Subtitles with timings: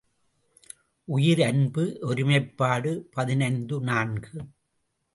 [1.07, 4.35] உயிர் அன்பு ஒருமைப்பாடு பதினைந்து நான்கு.